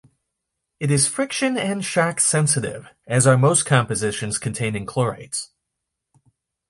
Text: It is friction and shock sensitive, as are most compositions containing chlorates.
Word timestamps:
It 0.79 0.89
is 0.89 1.07
friction 1.07 1.59
and 1.59 1.85
shock 1.85 2.19
sensitive, 2.19 2.89
as 3.05 3.27
are 3.27 3.37
most 3.37 3.67
compositions 3.67 4.39
containing 4.39 4.87
chlorates. 4.87 5.51